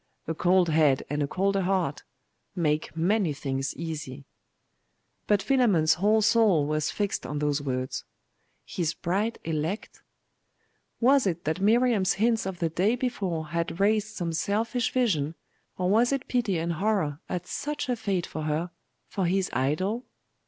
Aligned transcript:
A 0.27 0.33
cold 0.33 0.69
head 0.69 1.03
and 1.11 1.21
a 1.21 1.27
colder 1.27 1.61
heart 1.61 2.01
make 2.55 2.97
many 2.97 3.33
things 3.33 3.75
easy. 3.75 4.25
But 5.27 5.43
Philammon's 5.43 5.93
whole 5.93 6.23
soul 6.23 6.65
was 6.65 6.89
fixed 6.89 7.23
on 7.23 7.37
those 7.37 7.61
words. 7.61 8.03
'His 8.65 8.95
bride 8.95 9.37
elect!'.... 9.43 10.01
Was 10.99 11.27
it 11.27 11.43
that 11.43 11.61
Miriam's 11.61 12.13
hints 12.13 12.47
of 12.47 12.57
the 12.57 12.69
day 12.69 12.95
before 12.95 13.49
had 13.49 13.79
raised 13.79 14.15
some 14.15 14.33
selfish 14.33 14.91
vision, 14.91 15.35
or 15.77 15.87
was 15.87 16.11
it 16.11 16.27
pity 16.27 16.57
and 16.57 16.73
horror 16.73 17.19
at 17.29 17.45
such 17.45 17.87
a 17.87 17.95
fate 17.95 18.25
for 18.25 18.41
her 18.45 18.71
for 19.07 19.27
his 19.27 19.51
idol? 19.53 20.07